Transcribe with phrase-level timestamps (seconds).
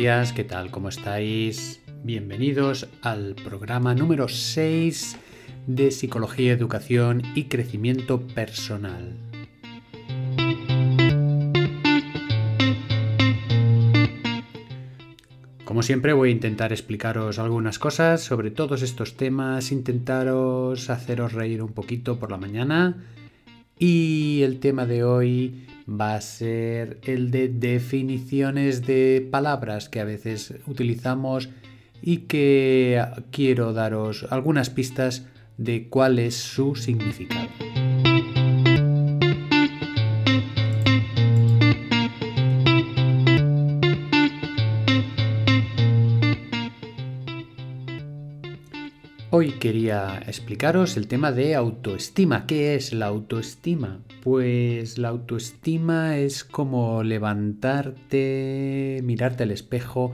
[0.00, 0.70] días, ¿qué tal?
[0.70, 1.82] ¿Cómo estáis?
[2.04, 5.18] Bienvenidos al programa número 6
[5.66, 9.18] de Psicología, Educación y Crecimiento Personal.
[15.66, 21.62] Como siempre voy a intentar explicaros algunas cosas sobre todos estos temas, intentaros haceros reír
[21.62, 23.04] un poquito por la mañana
[23.78, 30.04] y el tema de hoy va a ser el de definiciones de palabras que a
[30.04, 31.50] veces utilizamos
[32.02, 35.26] y que quiero daros algunas pistas
[35.58, 37.48] de cuál es su significado.
[49.40, 52.44] Hoy quería explicaros el tema de autoestima.
[52.46, 54.02] ¿Qué es la autoestima?
[54.22, 60.12] Pues la autoestima es como levantarte, mirarte al espejo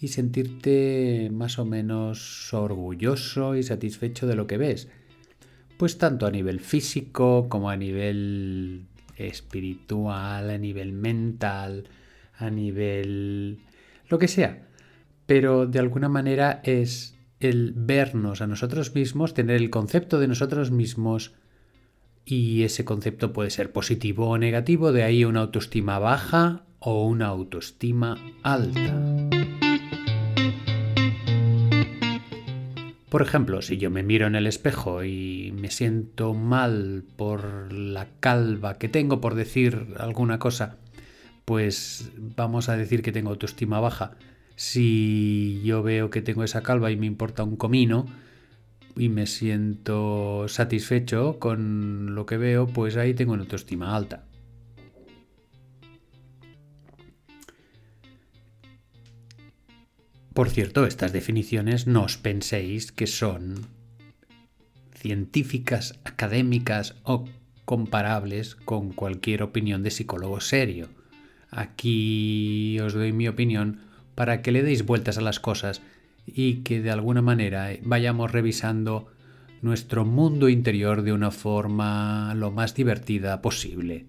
[0.00, 4.86] y sentirte más o menos orgulloso y satisfecho de lo que ves.
[5.76, 8.84] Pues tanto a nivel físico como a nivel
[9.16, 11.88] espiritual, a nivel mental,
[12.38, 13.58] a nivel...
[14.08, 14.68] lo que sea.
[15.26, 20.70] Pero de alguna manera es el vernos a nosotros mismos, tener el concepto de nosotros
[20.70, 21.32] mismos
[22.24, 27.26] y ese concepto puede ser positivo o negativo, de ahí una autoestima baja o una
[27.26, 29.28] autoestima alta.
[33.08, 38.06] Por ejemplo, si yo me miro en el espejo y me siento mal por la
[38.20, 40.76] calva que tengo, por decir alguna cosa,
[41.46, 44.18] pues vamos a decir que tengo autoestima baja.
[44.58, 48.06] Si yo veo que tengo esa calva y me importa un comino
[48.96, 54.26] y me siento satisfecho con lo que veo, pues ahí tengo una autoestima alta.
[60.34, 63.64] Por cierto, estas definiciones no os penséis que son
[64.92, 67.26] científicas, académicas o
[67.64, 70.88] comparables con cualquier opinión de psicólogo serio.
[71.48, 73.86] Aquí os doy mi opinión
[74.18, 75.80] para que le deis vueltas a las cosas
[76.26, 79.06] y que de alguna manera vayamos revisando
[79.62, 84.06] nuestro mundo interior de una forma lo más divertida posible.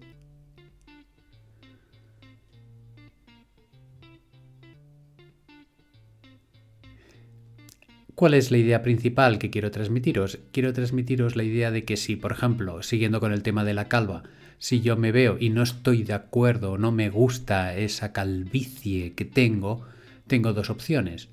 [8.16, 10.40] ¿Cuál es la idea principal que quiero transmitiros?
[10.50, 13.86] Quiero transmitiros la idea de que si, por ejemplo, siguiendo con el tema de la
[13.86, 14.24] calva,
[14.58, 19.24] si yo me veo y no estoy de acuerdo, no me gusta esa calvicie que
[19.24, 19.86] tengo,
[20.30, 21.28] tengo dos opciones.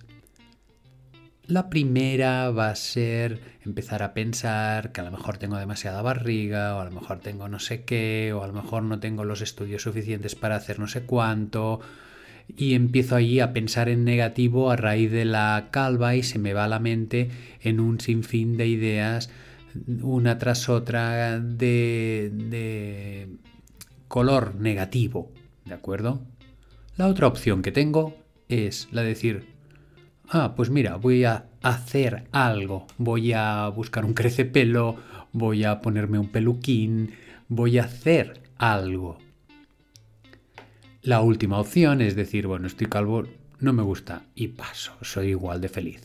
[1.45, 6.75] La primera va a ser empezar a pensar que a lo mejor tengo demasiada barriga,
[6.75, 9.41] o a lo mejor tengo no sé qué, o a lo mejor no tengo los
[9.41, 11.79] estudios suficientes para hacer no sé cuánto,
[12.47, 16.53] y empiezo ahí a pensar en negativo a raíz de la calva y se me
[16.53, 17.29] va la mente
[17.61, 19.29] en un sinfín de ideas,
[20.01, 23.29] una tras otra, de, de
[24.07, 25.31] color negativo,
[25.65, 26.23] ¿de acuerdo?
[26.97, 29.45] La otra opción que tengo es la de decir,
[30.29, 34.97] ah, pues mira, voy a hacer algo, voy a buscar un crecepelo,
[35.31, 37.13] voy a ponerme un peluquín,
[37.47, 39.19] voy a hacer algo.
[41.01, 43.25] La última opción es decir, bueno, estoy calvo,
[43.59, 46.01] no me gusta y paso, soy igual de feliz.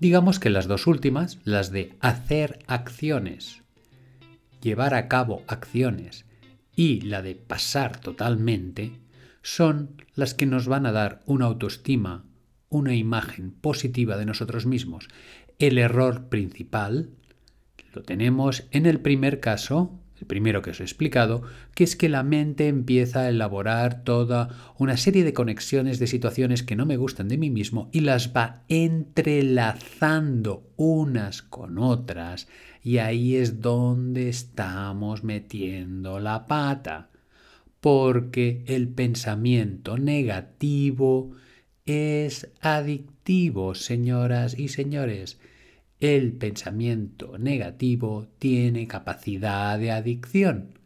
[0.00, 3.62] Digamos que las dos últimas, las de hacer acciones,
[4.60, 6.24] llevar a cabo acciones
[6.74, 8.92] y la de pasar totalmente,
[9.42, 12.24] son las que nos van a dar una autoestima,
[12.68, 15.08] una imagen positiva de nosotros mismos.
[15.58, 17.10] El error principal
[17.92, 21.42] lo tenemos en el primer caso, el primero que os he explicado,
[21.74, 26.62] que es que la mente empieza a elaborar toda una serie de conexiones de situaciones
[26.62, 32.48] que no me gustan de mí mismo y las va entrelazando unas con otras
[32.82, 37.11] y ahí es donde estamos metiendo la pata
[37.82, 41.32] porque el pensamiento negativo
[41.84, 45.40] es adictivo, señoras y señores.
[45.98, 50.78] El pensamiento negativo tiene capacidad de adicción.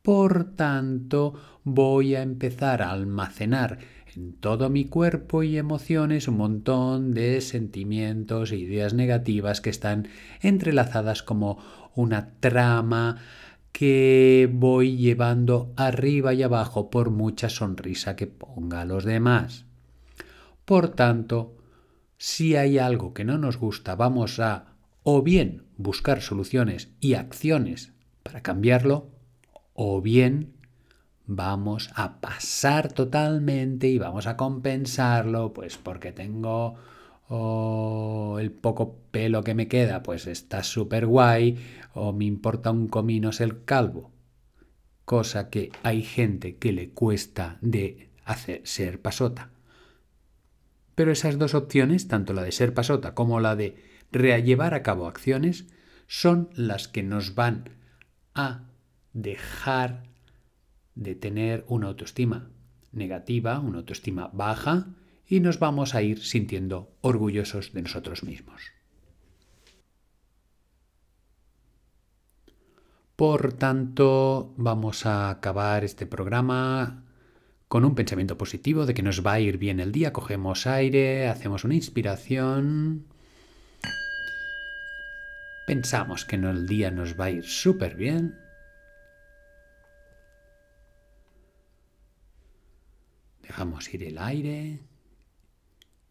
[0.00, 3.80] Por tanto, voy a empezar a almacenar
[4.14, 10.06] en todo mi cuerpo y emociones un montón de sentimientos e ideas negativas que están
[10.40, 11.58] entrelazadas como
[11.96, 13.16] una trama
[13.78, 19.66] que voy llevando arriba y abajo por mucha sonrisa que ponga a los demás.
[20.64, 21.54] Por tanto,
[22.16, 27.92] si hay algo que no nos gusta, vamos a o bien buscar soluciones y acciones
[28.24, 29.10] para cambiarlo,
[29.74, 30.54] o bien
[31.26, 36.74] vamos a pasar totalmente y vamos a compensarlo, pues porque tengo
[37.28, 41.58] o el poco pelo que me queda, pues está súper guay,
[41.94, 44.10] o me importa un comino ser calvo.
[45.04, 49.50] Cosa que hay gente que le cuesta de hacer ser pasota.
[50.94, 53.76] Pero esas dos opciones, tanto la de ser pasota como la de
[54.10, 55.66] llevar a cabo acciones,
[56.06, 57.70] son las que nos van
[58.34, 58.64] a
[59.12, 60.04] dejar
[60.94, 62.50] de tener una autoestima
[62.92, 64.88] negativa, una autoestima baja,
[65.28, 68.72] y nos vamos a ir sintiendo orgullosos de nosotros mismos.
[73.14, 77.04] Por tanto, vamos a acabar este programa
[77.66, 80.12] con un pensamiento positivo de que nos va a ir bien el día.
[80.12, 83.06] Cogemos aire, hacemos una inspiración.
[85.66, 88.38] Pensamos que el día nos va a ir súper bien.
[93.42, 94.80] Dejamos ir el aire.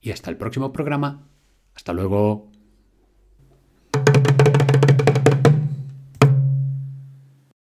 [0.01, 1.27] Y hasta el próximo programa.
[1.75, 2.51] Hasta luego.